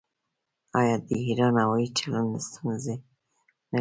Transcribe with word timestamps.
آیا 0.79 0.95
د 1.05 1.09
ایران 1.25 1.53
هوايي 1.61 1.87
چلند 1.97 2.31
ستونزې 2.47 2.95
نلري؟ 2.97 3.05